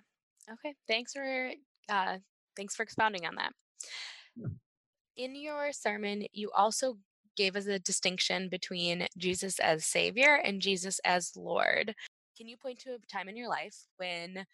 Okay. 0.52 0.74
Thanks 0.86 1.12
for 1.12 1.50
uh, 1.88 2.18
thanks 2.56 2.74
for 2.74 2.82
expounding 2.82 3.26
on 3.26 3.36
that. 3.36 3.52
In 5.16 5.36
your 5.36 5.72
sermon, 5.72 6.24
you 6.32 6.50
also 6.56 6.98
gave 7.36 7.56
us 7.56 7.66
a 7.66 7.78
distinction 7.78 8.48
between 8.48 9.06
Jesus 9.16 9.58
as 9.58 9.84
Savior 9.84 10.40
and 10.44 10.60
Jesus 10.60 11.00
as 11.04 11.32
Lord. 11.36 11.94
Can 12.36 12.48
you 12.48 12.56
point 12.56 12.80
to 12.80 12.94
a 12.94 13.12
time 13.12 13.28
in 13.28 13.36
your 13.36 13.48
life 13.48 13.76
when 13.96 14.44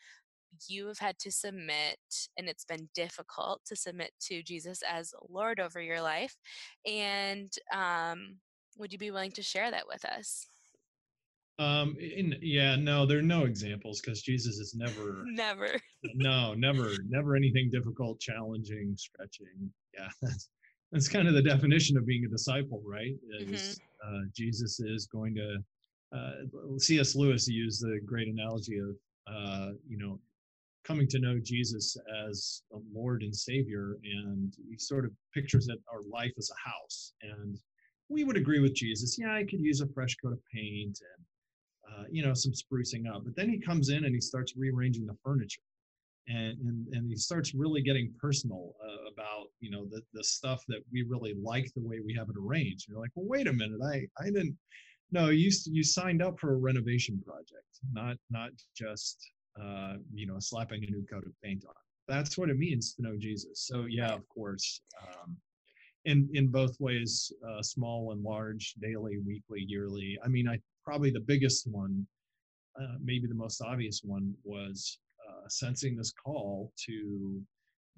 you 0.69 0.87
have 0.87 0.99
had 0.99 1.19
to 1.19 1.31
submit 1.31 1.99
and 2.37 2.49
it's 2.49 2.65
been 2.65 2.89
difficult 2.95 3.61
to 3.67 3.77
submit 3.77 4.11
to 4.21 4.43
Jesus 4.43 4.83
as 4.89 5.15
Lord 5.29 5.61
over 5.61 5.81
your 5.81 6.03
life? 6.03 6.37
And 6.87 7.53
um, 7.75 8.37
would 8.79 8.93
you 8.93 8.99
be 8.99 9.11
willing 9.11 9.33
to 9.33 9.43
share 9.43 9.71
that 9.71 9.87
with 9.87 10.05
us? 10.05 10.47
Um, 11.61 11.95
in, 12.01 12.37
yeah, 12.41 12.75
no, 12.75 13.05
there 13.05 13.19
are 13.19 13.23
no 13.23 13.45
examples 13.45 14.01
because 14.01 14.23
Jesus 14.23 14.57
is 14.57 14.75
never, 14.75 15.25
never, 15.27 15.79
no, 16.15 16.55
never, 16.55 16.93
never 17.07 17.37
anything 17.37 17.69
difficult, 17.71 18.19
challenging, 18.19 18.95
stretching. 18.97 19.71
Yeah, 19.93 20.09
that's 20.23 20.49
that's 20.91 21.09
kind 21.09 21.29
of 21.29 21.35
the 21.35 21.43
definition 21.43 21.99
of 21.99 22.07
being 22.07 22.25
a 22.25 22.29
disciple, 22.29 22.83
right? 22.83 23.15
Is 23.41 23.79
mm-hmm. 24.03 24.17
uh, 24.17 24.23
Jesus 24.35 24.81
is 24.81 25.07
going 25.07 25.35
to 25.35 25.59
uh, 26.17 26.79
C.S. 26.79 27.15
Lewis 27.15 27.47
used 27.47 27.83
the 27.83 28.01
great 28.07 28.29
analogy 28.29 28.79
of 28.79 28.97
uh, 29.31 29.73
you 29.87 29.99
know 29.99 30.19
coming 30.83 31.07
to 31.09 31.19
know 31.19 31.39
Jesus 31.43 31.95
as 32.27 32.63
a 32.73 32.79
Lord 32.95 33.23
and 33.23 33.37
Savior, 33.37 33.99
and 34.03 34.55
he 34.67 34.79
sort 34.79 35.05
of 35.05 35.11
pictures 35.35 35.67
that 35.67 35.77
our 35.93 36.01
life 36.11 36.33
as 36.39 36.51
a 36.51 36.69
house. 36.71 37.13
And 37.21 37.59
we 38.09 38.25
would 38.25 38.39
agree 38.39 38.61
with 38.61 38.75
Jesus. 38.75 39.19
Yeah, 39.19 39.35
I 39.35 39.45
could 39.45 39.61
use 39.61 39.83
a 39.83 39.87
fresh 39.89 40.17
coat 40.17 40.33
of 40.33 40.41
paint 40.53 40.99
and 41.17 41.27
uh, 42.01 42.05
you 42.11 42.25
know 42.25 42.35
some 42.35 42.53
sprucing 42.53 43.09
up. 43.13 43.25
But 43.25 43.37
then 43.37 43.49
he 43.49 43.59
comes 43.59 43.91
in 43.91 44.05
and 44.05 44.15
he 44.15 44.21
starts 44.21 44.55
rearranging 44.57 45.07
the 45.07 45.17
furniture. 45.25 45.63
And 46.29 46.59
and, 46.61 46.87
and 46.93 47.11
he 47.11 47.17
starts 47.17 47.55
really 47.55 47.83
getting 47.83 48.13
personal 48.21 48.75
uh, 48.83 49.11
about 49.13 49.49
you 49.61 49.71
know 49.71 49.87
the, 49.87 50.03
the 50.13 50.25
stuff 50.25 50.63
that 50.69 50.81
we 50.93 51.03
really 51.03 51.35
like 51.43 51.71
the 51.75 51.83
way 51.83 52.01
we 52.05 52.15
have 52.15 52.29
it 52.29 52.37
arranged. 52.39 52.87
You're 52.89 53.01
like 53.01 53.11
well 53.15 53.27
wait 53.27 53.47
a 53.47 53.53
minute. 53.53 53.81
I 53.83 54.07
i 54.21 54.27
didn't 54.27 54.57
no 55.11 55.29
you 55.31 55.51
you 55.67 55.83
signed 55.83 56.23
up 56.23 56.39
for 56.39 56.53
a 56.53 56.57
renovation 56.57 57.21
project 57.27 57.65
not 57.93 58.17
not 58.31 58.51
just 58.77 59.31
uh, 59.61 59.95
you 60.13 60.27
know 60.27 60.37
slapping 60.39 60.85
a 60.85 60.91
new 60.91 61.05
coat 61.11 61.25
of 61.27 61.33
paint 61.43 61.65
on. 61.67 61.75
That's 62.07 62.37
what 62.37 62.51
it 62.51 62.59
means 62.59 62.95
to 62.95 63.03
know 63.03 63.17
jesus. 63.19 63.67
So 63.67 63.87
yeah 63.89 64.13
of 64.13 64.29
course 64.29 64.83
um, 65.03 65.37
in 66.05 66.29
in 66.35 66.49
both 66.49 66.79
ways 66.81 67.33
uh, 67.49 67.63
small 67.63 68.13
and 68.13 68.23
large 68.23 68.75
daily 68.75 69.19
weekly 69.19 69.65
yearly. 69.67 70.19
I 70.25 70.29
mean 70.29 70.49
i 70.49 70.59
probably 70.85 71.11
the 71.11 71.21
biggest 71.21 71.67
one 71.71 72.07
uh, 72.81 72.97
maybe 73.03 73.27
the 73.27 73.35
most 73.35 73.61
obvious 73.61 74.01
one 74.05 74.35
was 74.45 74.99
uh, 75.29 75.49
sensing 75.49 75.97
this 75.97 76.13
call 76.13 76.73
to 76.87 77.41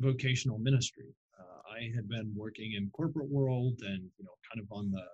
vocational 0.00 0.58
ministry. 0.58 1.14
Uh, 1.38 1.74
I 1.76 1.94
had 1.94 2.08
been 2.08 2.32
working 2.36 2.74
in 2.76 2.90
corporate 2.90 3.28
world 3.28 3.80
and 3.82 4.02
you 4.18 4.24
know 4.24 4.32
kind 4.50 4.64
of 4.64 4.66
on 4.72 4.90
the 4.90 5.04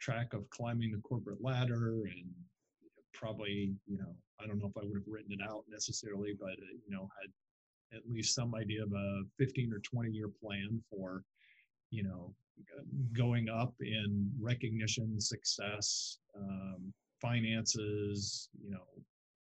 track 0.00 0.32
of 0.32 0.48
climbing 0.50 0.92
the 0.92 1.00
corporate 1.02 1.42
ladder 1.42 2.02
and 2.04 2.26
probably 3.12 3.72
you 3.86 3.98
know 3.98 4.14
I 4.40 4.46
don't 4.46 4.58
know 4.58 4.66
if 4.66 4.76
I 4.76 4.84
would 4.84 4.96
have 4.96 5.06
written 5.06 5.32
it 5.32 5.40
out 5.48 5.64
necessarily, 5.68 6.34
but 6.38 6.52
uh, 6.52 6.74
you 6.86 6.94
know 6.94 7.08
had 7.20 7.98
at 7.98 8.10
least 8.10 8.34
some 8.34 8.54
idea 8.54 8.82
of 8.82 8.92
a 8.92 9.22
15 9.38 9.72
or 9.72 9.78
20 9.78 10.10
year 10.10 10.28
plan 10.42 10.82
for 10.90 11.22
you 11.90 12.02
know 12.02 12.34
going 13.12 13.48
up 13.48 13.74
in 13.80 14.30
recognition, 14.40 15.20
success, 15.20 16.18
um, 16.36 16.92
finances, 17.24 18.50
you 18.62 18.70
know, 18.70 18.84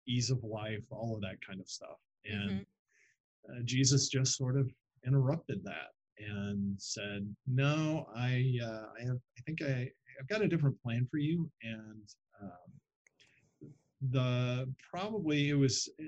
ease 0.08 0.30
of 0.30 0.44
life, 0.44 0.86
all 0.90 1.16
of 1.16 1.22
that 1.22 1.36
kind 1.46 1.60
of 1.60 1.68
stuff. 1.68 2.00
And 2.26 2.52
mm-hmm. 2.52 3.52
uh, 3.52 3.64
Jesus 3.66 4.08
just 4.08 4.38
sort 4.38 4.58
of 4.58 4.72
interrupted 5.06 5.62
that 5.66 5.92
and 6.20 6.76
said, 6.80 7.28
"No, 7.48 8.08
I, 8.16 8.56
uh, 8.64 8.86
I 9.00 9.06
have, 9.06 9.18
I 9.38 9.42
think 9.46 9.62
I, 9.62 9.90
I've 10.20 10.28
got 10.30 10.42
a 10.42 10.48
different 10.48 10.82
plan 10.82 11.08
for 11.12 11.18
you." 11.18 11.50
And 11.62 12.08
um, 12.42 13.70
the 14.12 14.72
probably 14.90 15.50
it 15.50 15.56
was, 15.56 15.90
uh, 16.02 16.06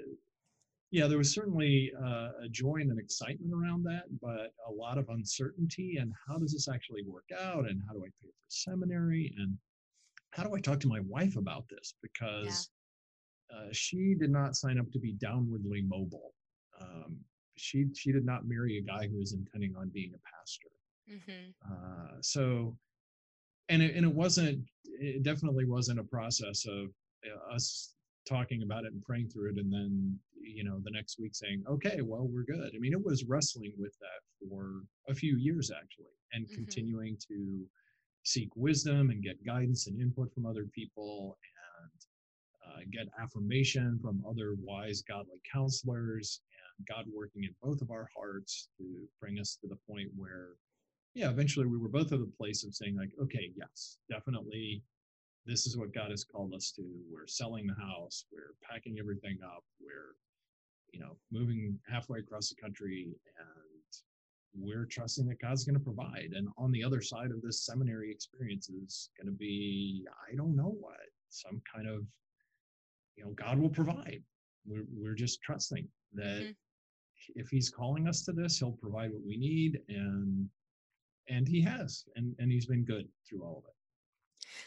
yeah, 0.92 1.08
there 1.08 1.18
was 1.18 1.34
certainly 1.34 1.92
uh, 2.02 2.30
a 2.44 2.50
joy 2.50 2.78
and 2.82 2.92
an 2.92 3.00
excitement 3.00 3.54
around 3.54 3.84
that, 3.84 4.04
but 4.22 4.54
a 4.68 4.72
lot 4.72 4.98
of 4.98 5.10
uncertainty. 5.10 5.98
And 6.00 6.14
how 6.28 6.38
does 6.38 6.54
this 6.54 6.70
actually 6.70 7.04
work 7.04 7.30
out? 7.38 7.68
And 7.70 7.82
how 7.88 7.94
do 7.94 8.00
I 8.00 8.10
pay 8.22 8.30
for 8.30 8.48
seminary? 8.48 9.34
And 9.38 9.58
how 10.36 10.44
do 10.44 10.54
I 10.54 10.60
talk 10.60 10.80
to 10.82 10.88
my 10.88 11.00
wife 11.08 11.38
about 11.38 11.64
this? 11.70 11.94
Because 12.02 12.70
uh, 13.54 13.68
she 13.72 14.16
did 14.20 14.30
not 14.30 14.56
sign 14.56 14.78
up 14.78 14.92
to 14.92 15.00
be 15.00 15.14
downwardly 15.14 15.88
mobile. 15.88 16.34
Um, 16.82 17.18
she 17.56 17.86
she 17.96 18.12
did 18.12 18.26
not 18.26 18.46
marry 18.46 18.78
a 18.78 18.82
guy 18.82 19.08
who 19.08 19.18
was 19.18 19.34
intending 19.34 19.76
on 19.78 19.90
being 19.94 20.12
a 20.14 20.20
pastor. 20.38 20.70
Mm-hmm. 21.10 21.74
Uh, 21.74 22.18
so, 22.22 22.76
and 23.70 23.82
it, 23.82 23.96
and 23.96 24.06
it 24.06 24.14
wasn't. 24.14 24.66
It 25.00 25.24
definitely 25.24 25.66
wasn't 25.66 26.00
a 26.00 26.04
process 26.04 26.66
of 26.66 26.88
uh, 27.26 27.54
us 27.54 27.94
talking 28.28 28.64
about 28.64 28.84
it 28.84 28.92
and 28.92 29.02
praying 29.04 29.30
through 29.30 29.52
it, 29.52 29.58
and 29.58 29.72
then 29.72 30.20
you 30.42 30.66
know 30.66 30.82
the 30.84 30.92
next 30.92 31.18
week 31.18 31.34
saying, 31.34 31.64
"Okay, 31.70 32.02
well 32.02 32.28
we're 32.30 32.44
good." 32.44 32.74
I 32.76 32.80
mean, 32.80 32.92
it 32.92 33.06
was 33.06 33.24
wrestling 33.24 33.72
with 33.78 33.96
that 34.00 34.50
for 34.50 34.82
a 35.08 35.16
few 35.16 35.38
years 35.38 35.72
actually, 35.72 36.12
and 36.34 36.46
mm-hmm. 36.46 36.56
continuing 36.56 37.18
to 37.30 37.66
seek 38.26 38.50
wisdom 38.56 39.12
and 39.12 39.24
get 39.24 39.46
guidance 39.46 39.88
and 39.88 40.02
input 40.02 40.34
from 40.34 40.46
other 40.46 40.66
people 40.74 41.38
and 41.82 41.92
uh, 42.68 42.80
get 42.92 43.08
affirmation 43.22 44.00
from 44.02 44.24
other 44.28 44.56
wise, 44.62 45.04
godly 45.08 45.40
counselors, 45.52 46.42
and 46.78 46.88
God 46.88 47.06
working 47.14 47.44
in 47.44 47.56
both 47.62 47.82
of 47.82 47.92
our 47.92 48.10
hearts 48.18 48.70
to 48.80 48.84
bring 49.22 49.40
us 49.40 49.58
to 49.62 49.68
the 49.68 49.78
point 49.88 50.10
where, 50.16 50.50
yeah, 51.14 51.30
eventually 51.30 51.68
we 51.68 51.78
were 51.78 51.88
both 51.88 52.12
at 52.12 52.20
the 52.20 52.32
place 52.38 52.66
of 52.66 52.76
saying, 52.76 52.98
like, 52.98 53.12
okay, 53.22 53.52
yes, 53.56 53.98
definitely, 54.10 54.82
this 55.46 55.68
is 55.68 55.78
what 55.78 55.94
God 55.94 56.10
has 56.10 56.24
called 56.24 56.54
us 56.56 56.72
to. 56.76 56.84
We're 57.12 57.28
selling 57.28 57.68
the 57.68 57.76
house, 57.76 58.26
we're 58.32 58.56
packing 58.68 58.98
everything 59.00 59.38
up, 59.46 59.64
we're, 59.80 60.16
you 60.92 61.00
know, 61.00 61.16
moving 61.32 61.78
halfway 61.88 62.20
across 62.20 62.50
the 62.50 62.60
country, 62.60 63.16
and 63.38 63.75
we're 64.58 64.86
trusting 64.86 65.28
that 65.28 65.42
God's 65.42 65.66
going 65.66 65.78
to 65.78 65.84
provide. 65.84 66.32
And 66.36 66.48
on 66.58 66.72
the 66.72 66.84
other 66.84 67.02
side 67.02 67.32
of 67.32 67.42
this 67.42 67.66
seminary 67.66 68.12
experience 68.12 68.70
is 68.70 69.10
going 69.18 69.32
to 69.32 69.38
be, 69.38 70.06
I 70.32 70.36
don't 70.36 70.56
know 70.56 70.76
what, 70.80 70.98
some 71.30 71.62
kind 71.74 71.88
of 71.88 72.06
you 73.16 73.24
know 73.24 73.32
god 73.32 73.60
will 73.60 73.70
provide 73.70 74.22
we're, 74.66 74.86
we're 74.94 75.16
just 75.16 75.42
trusting 75.42 75.88
that 76.14 76.42
mm-hmm. 76.42 76.52
if 77.36 77.50
he's 77.50 77.70
calling 77.70 78.08
us 78.08 78.24
to 78.24 78.32
this 78.32 78.60
he'll 78.60 78.72
provide 78.72 79.12
what 79.12 79.26
we 79.26 79.38
need 79.38 79.80
and 79.90 80.48
and 81.30 81.48
he 81.48 81.62
has 81.62 82.06
and 82.16 82.36
and 82.40 82.52
he's 82.52 82.66
been 82.66 82.84
good 82.84 83.08
through 83.28 83.44
all 83.44 83.58
of 83.58 83.64
it 83.66 83.76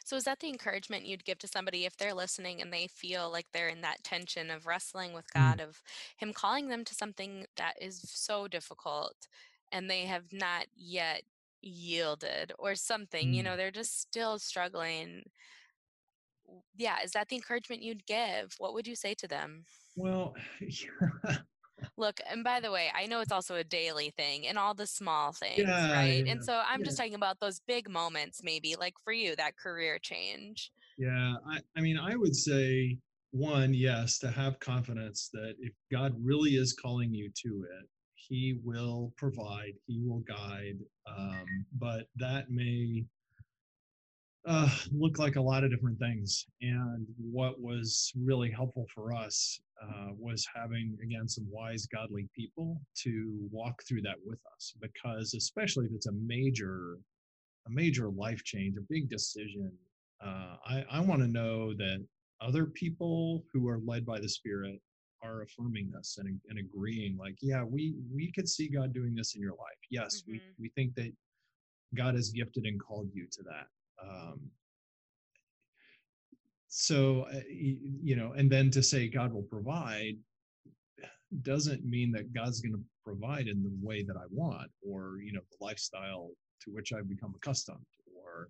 so 0.05 0.17
is 0.17 0.25
that 0.25 0.41
the 0.41 0.49
encouragement 0.49 1.07
you'd 1.07 1.25
give 1.25 1.39
to 1.39 1.47
somebody 1.47 1.85
if 1.85 1.97
they're 1.97 2.15
listening 2.15 2.61
and 2.61 2.73
they 2.73 2.89
feel 2.89 3.31
like 3.31 3.47
they're 3.53 3.69
in 3.69 3.81
that 3.81 4.03
tension 4.03 4.51
of 4.51 4.67
wrestling 4.67 5.15
with 5.15 5.27
mm. 5.31 5.41
God, 5.41 5.59
mm. 5.59 5.69
of 5.69 5.83
Him 6.19 6.33
calling 6.33 6.69
them 6.69 6.85
to 6.85 6.95
something 6.95 7.47
that 7.57 7.75
is 7.81 8.01
so 8.03 8.49
difficult 8.49 9.29
and 9.73 9.91
they 9.91 10.03
have 10.03 10.33
not 10.33 10.67
yet 10.77 11.23
yielded 11.61 12.53
or 12.59 12.75
something, 12.75 13.29
mm. 13.29 13.35
you 13.35 13.43
know, 13.43 13.57
they're 13.57 13.71
just 13.71 14.01
still 14.01 14.39
struggling 14.39 15.25
yeah, 16.77 16.97
is 17.05 17.13
that 17.13 17.29
the 17.29 17.37
encouragement 17.37 17.83
you'd 17.83 18.07
give? 18.07 18.55
What 18.59 18.75
would 18.75 18.87
you 18.87 18.95
say 18.95 19.15
to 19.15 19.29
them? 19.29 19.65
Well, 19.97 20.35
Look, 21.97 22.21
and 22.29 22.43
by 22.43 22.59
the 22.59 22.73
way, 22.73 22.91
I 22.95 23.07
know 23.07 23.21
it's 23.21 23.31
also 23.31 23.55
a 23.55 23.65
daily 23.65 24.11
thing 24.17 24.49
and 24.49 24.59
all 24.59 24.75
the 24.75 24.87
small 24.87 25.33
things, 25.33 25.61
yeah, 25.61 25.93
right? 25.93 26.25
Yeah, 26.27 26.33
and 26.33 26.45
so 26.45 26.61
I'm 26.67 26.81
yeah. 26.81 26.87
just 26.87 26.97
talking 26.97 27.15
about 27.15 27.39
those 27.39 27.61
big 27.69 27.89
moments, 27.89 28.41
maybe 28.43 28.75
like 28.79 28.95
for 29.05 29.13
you, 29.13 29.37
that 29.37 29.57
career 29.57 29.99
change. 30.01 30.73
Yeah, 30.97 31.35
I, 31.49 31.61
I 31.77 31.81
mean, 31.81 31.97
I 31.97 32.17
would 32.17 32.35
say 32.35 32.99
one, 33.31 33.75
yes, 33.75 34.19
to 34.21 34.31
have 34.31 34.59
confidence 34.59 35.31
that 35.33 35.55
if 35.61 35.73
God 35.93 36.15
really 36.21 36.53
is 36.53 36.73
calling 36.73 37.15
you 37.15 37.31
to 37.45 37.49
it, 37.49 37.89
He 38.29 38.59
will 38.63 39.13
provide, 39.17 39.73
He 39.87 40.01
will 40.05 40.21
guide. 40.21 40.79
Um, 41.07 41.67
but 41.79 42.09
that 42.17 42.51
may 42.51 43.05
uh, 44.47 44.71
look 44.93 45.19
like 45.19 45.37
a 45.37 45.41
lot 45.41 45.65
of 45.65 45.71
different 45.71 45.99
things. 45.99 46.47
And 46.61 47.07
what 47.19 47.61
was 47.61 48.13
really 48.17 48.51
helpful 48.51 48.87
for 48.95 49.15
us 49.15 49.61
uh, 49.83 50.09
was 50.19 50.47
having, 50.55 50.97
again, 51.03 51.29
some 51.29 51.47
wise, 51.51 51.87
godly 51.87 52.29
people 52.35 52.81
to 53.03 53.49
walk 53.51 53.83
through 53.87 54.03
that 54.03 54.17
with 54.25 54.41
us. 54.55 54.75
Because, 54.81 55.35
especially 55.35 55.87
if 55.87 55.93
it's 55.93 56.07
a 56.07 56.13
major 56.13 56.99
a 57.67 57.71
major 57.71 58.09
life 58.09 58.43
change, 58.45 58.77
a 58.79 58.87
big 58.89 59.11
decision, 59.11 59.71
uh, 60.25 60.57
I, 60.67 60.85
I 60.91 61.01
want 61.01 61.21
to 61.21 61.29
know 61.29 61.75
that 61.75 62.05
other 62.41 62.67
people 62.67 63.45
who 63.53 63.69
are 63.69 63.81
led 63.85 64.07
by 64.07 64.21
the 64.21 64.29
Spirit 64.29 64.81
are 65.23 65.43
affirming 65.43 65.91
this 65.95 66.19
and, 66.19 66.41
and 66.49 66.59
agreeing 66.59 67.17
like 67.17 67.37
yeah 67.41 67.65
we 67.65 67.95
we 68.15 68.31
could 68.33 68.49
see 68.49 68.69
god 68.69 68.93
doing 68.93 69.15
this 69.15 69.35
in 69.35 69.41
your 69.41 69.53
life. 69.53 69.81
Yes 69.91 70.23
mm-hmm. 70.23 70.33
we, 70.33 70.41
we 70.59 70.69
think 70.71 70.95
that 70.95 71.13
god 71.95 72.15
has 72.15 72.31
gifted 72.31 72.65
and 72.65 72.81
called 72.81 73.11
you 73.13 73.27
to 73.31 73.43
that. 73.45 73.67
Um, 74.07 74.41
so 76.69 77.27
uh, 77.35 77.41
you 77.49 78.15
know 78.15 78.33
and 78.33 78.51
then 78.51 78.71
to 78.71 78.83
say 78.83 79.09
god 79.09 79.33
will 79.33 79.43
provide 79.43 80.17
doesn't 81.43 81.85
mean 81.85 82.13
that 82.13 82.33
god's 82.33 82.61
going 82.61 82.75
to 82.75 82.83
provide 83.05 83.49
in 83.49 83.63
the 83.63 83.73
way 83.83 84.03
that 84.03 84.17
i 84.17 84.25
want 84.31 84.71
or 84.87 85.19
you 85.23 85.33
know 85.33 85.41
the 85.51 85.65
lifestyle 85.65 86.31
to 86.61 86.71
which 86.71 86.93
i've 86.93 87.09
become 87.09 87.35
accustomed 87.35 87.79
or 88.15 88.49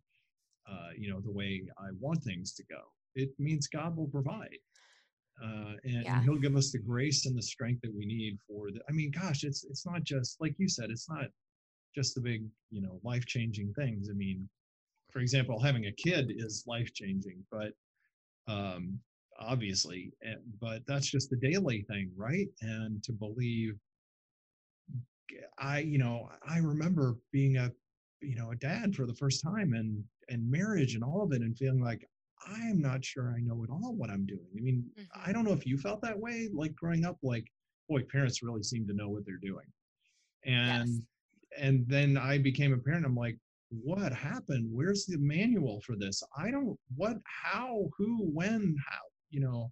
uh, 0.69 0.91
you 0.97 1.11
know 1.11 1.21
the 1.21 1.31
way 1.31 1.63
i 1.79 1.89
want 2.01 2.23
things 2.23 2.53
to 2.53 2.65
go. 2.65 2.81
It 3.15 3.31
means 3.39 3.69
god 3.69 3.97
will 3.97 4.09
provide 4.09 4.59
uh, 5.43 5.75
and, 5.85 6.05
yeah. 6.05 6.17
and, 6.17 6.25
he'll 6.25 6.37
give 6.37 6.57
us 6.57 6.73
the 6.73 6.79
grace 6.79 7.27
and 7.27 7.37
the 7.37 7.43
strength 7.43 7.81
that 7.83 7.95
we 7.95 8.05
need 8.05 8.39
for 8.47 8.71
the 8.71 8.81
i 8.89 8.93
mean 8.93 9.11
gosh 9.11 9.45
it's 9.45 9.65
it's 9.65 9.87
not 9.87 10.03
just 10.03 10.41
like 10.41 10.55
you 10.59 10.69
said 10.69 10.91
it's 10.91 11.09
not 11.09 11.27
just 11.95 12.15
the 12.15 12.21
big 12.21 12.45
you 12.71 12.81
know 12.81 13.01
life 13.03 13.25
changing 13.27 13.73
things 13.75 14.09
i 14.11 14.15
mean 14.15 14.49
for 15.11 15.21
example 15.21 15.61
having 15.61 15.87
a 15.87 15.93
kid 15.93 16.33
is 16.35 16.65
life 16.67 16.93
changing 16.93 17.43
but 17.51 17.73
um 18.53 18.99
obviously 19.41 20.13
eh, 20.25 20.35
but 20.61 20.83
that's 20.87 21.11
just 21.11 21.31
the 21.31 21.37
daily 21.37 21.83
thing 21.83 22.11
right 22.17 22.49
and 22.63 23.03
to 23.03 23.13
believe 23.13 23.79
i 25.59 25.79
you 25.79 25.99
know 25.99 26.29
i 26.49 26.59
remember 26.59 27.17
being 27.33 27.57
a 27.57 27.71
you 28.21 28.35
know 28.35 28.51
a 28.51 28.57
dad 28.57 28.95
for 28.95 29.07
the 29.07 29.15
first 29.15 29.43
time 29.43 29.75
and 29.75 30.03
and 30.29 30.51
marriage 30.51 30.95
and 30.95 31.05
all 31.05 31.23
of 31.23 31.33
it 31.33 31.43
and 31.43 31.57
feeling 31.57 31.81
like 31.81 32.07
I'm 32.47 32.81
not 32.81 33.05
sure 33.05 33.35
I 33.37 33.41
know 33.41 33.63
at 33.65 33.71
all 33.71 33.95
what 33.95 34.11
I'm 34.11 34.27
doing. 34.27 34.47
I 34.57 34.61
mean, 34.61 34.85
mm-hmm. 34.99 35.29
I 35.29 35.33
don't 35.33 35.45
know 35.45 35.53
if 35.53 35.67
you 35.67 35.79
felt 35.79 36.03
that 36.03 36.19
way, 36.19 36.49
like 36.53 36.75
growing 36.75 37.05
up, 37.05 37.19
like, 37.23 37.45
boy, 37.89 38.03
parents 38.11 38.43
really 38.43 38.63
seem 38.63 38.87
to 38.87 38.95
know 38.95 39.09
what 39.09 39.25
they're 39.27 39.37
doing. 39.43 39.67
And 40.45 40.89
yes. 40.89 41.01
and 41.59 41.85
then 41.89 42.17
I 42.17 42.39
became 42.39 42.73
a 42.73 42.79
parent. 42.79 43.05
I'm 43.05 43.17
like, 43.17 43.39
what 43.71 44.13
happened? 44.13 44.69
Where's 44.73 45.05
the 45.07 45.19
manual 45.19 45.81
for 45.85 45.97
this? 45.97 46.23
I 46.37 46.51
don't 46.51 46.79
what, 46.97 47.17
how, 47.25 47.89
who, 47.97 48.31
when, 48.33 48.77
how, 48.89 49.01
you 49.31 49.41
know. 49.41 49.71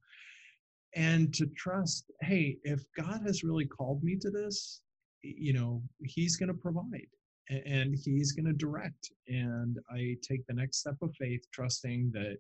And 0.94 1.32
to 1.34 1.46
trust, 1.58 2.10
hey, 2.22 2.56
if 2.64 2.82
God 2.96 3.20
has 3.26 3.44
really 3.44 3.66
called 3.66 4.02
me 4.02 4.16
to 4.16 4.30
this, 4.30 4.80
you 5.22 5.52
know, 5.52 5.82
He's 6.02 6.36
going 6.36 6.48
to 6.48 6.54
provide 6.54 7.06
and 7.48 7.96
he's 8.04 8.32
going 8.32 8.46
to 8.46 8.52
direct 8.52 9.10
and 9.28 9.78
i 9.90 10.16
take 10.26 10.46
the 10.46 10.54
next 10.54 10.78
step 10.78 10.96
of 11.02 11.14
faith 11.18 11.40
trusting 11.52 12.10
that 12.12 12.36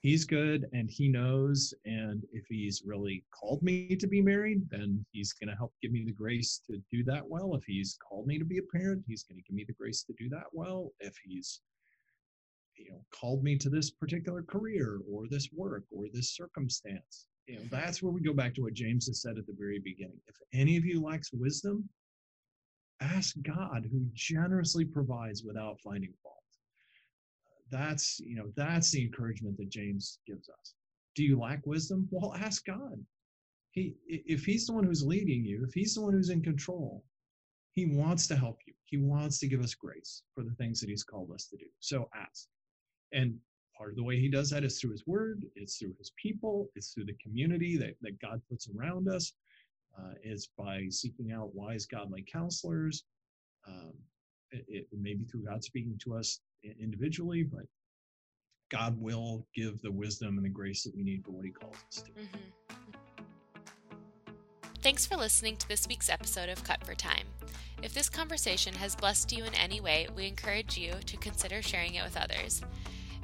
he's 0.00 0.24
good 0.24 0.66
and 0.72 0.90
he 0.90 1.08
knows 1.08 1.74
and 1.84 2.24
if 2.32 2.46
he's 2.48 2.82
really 2.84 3.22
called 3.30 3.62
me 3.62 3.94
to 3.96 4.06
be 4.06 4.22
married 4.22 4.62
then 4.70 5.04
he's 5.12 5.32
going 5.32 5.48
to 5.48 5.56
help 5.56 5.72
give 5.82 5.92
me 5.92 6.04
the 6.04 6.12
grace 6.12 6.60
to 6.66 6.80
do 6.90 7.04
that 7.04 7.26
well. 7.26 7.54
If 7.54 7.64
he's 7.64 7.98
called 8.06 8.26
me 8.26 8.38
to 8.38 8.44
be 8.44 8.58
a 8.58 8.76
parent 8.76 9.04
he's 9.06 9.24
going 9.24 9.36
to 9.36 9.42
give 9.42 9.54
me 9.54 9.64
the 9.66 9.74
grace 9.74 10.02
to 10.04 10.14
do 10.18 10.28
that 10.30 10.46
well. 10.52 10.92
If 11.00 11.16
he's 11.24 11.60
you 12.76 12.90
know 12.90 13.04
called 13.12 13.44
me 13.44 13.56
to 13.58 13.68
this 13.68 13.90
particular 13.90 14.42
career 14.42 15.00
or 15.10 15.24
this 15.28 15.50
work 15.52 15.84
or 15.90 16.06
this 16.12 16.34
circumstance 16.34 17.26
you 17.46 17.56
know 17.56 17.62
that's 17.70 18.02
where 18.02 18.12
we 18.12 18.22
go 18.22 18.32
back 18.32 18.54
to 18.54 18.62
what 18.62 18.72
james 18.72 19.06
has 19.06 19.20
said 19.20 19.36
at 19.36 19.46
the 19.46 19.56
very 19.58 19.80
beginning. 19.80 20.20
If 20.28 20.36
any 20.54 20.76
of 20.78 20.84
you 20.84 21.02
lacks 21.02 21.30
wisdom 21.32 21.88
ask 23.02 23.36
god 23.42 23.86
who 23.90 24.06
generously 24.14 24.84
provides 24.86 25.44
without 25.44 25.78
finding 25.80 26.12
fault 26.22 26.29
that's 27.70 28.20
you 28.20 28.36
know 28.36 28.50
that's 28.56 28.90
the 28.90 29.02
encouragement 29.02 29.56
that 29.58 29.70
james 29.70 30.18
gives 30.26 30.48
us. 30.48 30.74
Do 31.14 31.24
you 31.24 31.38
lack 31.38 31.66
wisdom? 31.66 32.08
Well 32.10 32.34
ask 32.34 32.64
god. 32.64 32.98
He 33.72 33.94
if 34.06 34.44
he's 34.44 34.66
the 34.66 34.72
one 34.72 34.84
who's 34.84 35.04
leading 35.04 35.44
you 35.44 35.64
if 35.66 35.72
he's 35.74 35.94
the 35.94 36.00
one 36.00 36.12
who's 36.12 36.30
in 36.30 36.42
control 36.42 37.04
he 37.72 37.86
wants 37.86 38.26
to 38.26 38.36
help 38.36 38.58
you. 38.66 38.74
He 38.84 38.98
wants 38.98 39.38
to 39.38 39.46
give 39.46 39.60
us 39.60 39.74
grace 39.74 40.22
for 40.34 40.42
the 40.42 40.54
things 40.54 40.80
that 40.80 40.90
he's 40.90 41.04
called 41.04 41.30
us 41.32 41.46
to 41.46 41.56
do. 41.56 41.66
So 41.78 42.08
ask. 42.14 42.48
And 43.12 43.38
part 43.78 43.90
of 43.90 43.96
the 43.96 44.02
way 44.02 44.18
he 44.18 44.28
does 44.28 44.50
that 44.50 44.64
is 44.64 44.78
through 44.78 44.90
his 44.90 45.06
word 45.06 45.42
it's 45.56 45.78
through 45.78 45.94
his 45.98 46.12
people 46.22 46.68
it's 46.74 46.92
through 46.92 47.06
the 47.06 47.14
community 47.14 47.78
that, 47.78 47.94
that 48.02 48.20
god 48.20 48.38
puts 48.50 48.68
around 48.68 49.08
us 49.08 49.32
uh, 49.98 50.12
is 50.22 50.50
by 50.58 50.86
seeking 50.90 51.32
out 51.32 51.54
wise 51.54 51.86
godly 51.86 52.24
counselors. 52.30 53.04
Um, 53.66 53.92
it, 54.50 54.64
it 54.68 54.86
may 54.92 55.14
be 55.14 55.24
through 55.24 55.44
god 55.44 55.64
speaking 55.64 55.98
to 56.04 56.14
us 56.14 56.40
individually, 56.62 57.42
but 57.42 57.64
God 58.70 59.00
will 59.00 59.46
give 59.54 59.80
the 59.82 59.90
wisdom 59.90 60.36
and 60.36 60.44
the 60.44 60.50
grace 60.50 60.84
that 60.84 60.94
we 60.94 61.02
need 61.02 61.24
for 61.24 61.32
what 61.32 61.44
He 61.44 61.50
calls 61.50 61.76
us 61.88 62.02
to. 62.02 62.10
Mm-hmm. 62.12 62.38
Thanks 64.82 65.04
for 65.04 65.16
listening 65.16 65.56
to 65.58 65.68
this 65.68 65.86
week's 65.86 66.08
episode 66.08 66.48
of 66.48 66.64
Cut 66.64 66.84
for 66.86 66.94
Time. 66.94 67.26
If 67.82 67.92
this 67.92 68.08
conversation 68.08 68.74
has 68.74 68.96
blessed 68.96 69.32
you 69.32 69.44
in 69.44 69.54
any 69.54 69.80
way, 69.80 70.08
we 70.16 70.26
encourage 70.26 70.78
you 70.78 70.94
to 71.04 71.16
consider 71.18 71.60
sharing 71.60 71.94
it 71.94 72.04
with 72.04 72.16
others. 72.16 72.62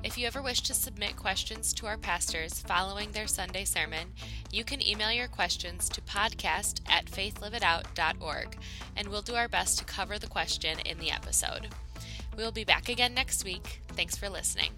If 0.05 0.19
you 0.19 0.27
ever 0.27 0.43
wish 0.43 0.61
to 0.63 0.75
submit 0.75 1.17
questions 1.17 1.73
to 1.75 1.87
our 1.87 1.97
pastors 1.97 2.61
following 2.61 3.11
their 3.13 3.27
Sunday 3.27 3.65
sermon, 3.65 4.13
you 4.53 4.65
can 4.65 4.87
email 4.87 5.11
your 5.11 5.29
questions 5.29 5.89
to 5.89 6.01
podcast 6.03 6.81
at 6.89 7.07
faithliveitout.org, 7.07 8.59
and 8.95 9.09
we'll 9.09 9.23
do 9.23 9.35
our 9.35 9.49
best 9.49 9.79
to 9.79 9.85
cover 9.85 10.19
the 10.19 10.27
question 10.27 10.79
in 10.81 10.99
the 10.99 11.11
episode. 11.11 11.69
We'll 12.37 12.53
be 12.53 12.65
back 12.65 12.89
again 12.89 13.15
next 13.15 13.45
week. 13.45 13.81
Thanks 13.89 14.17
for 14.17 14.29
listening. 14.29 14.73